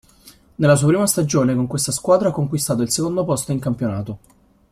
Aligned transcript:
Nella 0.55 0.75
sua 0.75 0.87
prima 0.87 1.05
stagione 1.05 1.53
con 1.53 1.67
questa 1.67 1.91
squadra 1.91 2.29
ha 2.29 2.31
conquistato 2.31 2.81
il 2.81 2.89
secondo 2.89 3.23
posto 3.23 3.51
in 3.51 3.59
campionato. 3.59 4.17